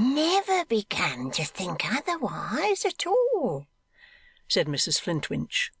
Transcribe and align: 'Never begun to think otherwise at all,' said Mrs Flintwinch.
'Never 0.00 0.64
begun 0.66 1.32
to 1.32 1.44
think 1.44 1.84
otherwise 1.84 2.84
at 2.84 3.04
all,' 3.04 3.66
said 4.46 4.68
Mrs 4.68 5.00
Flintwinch. 5.00 5.72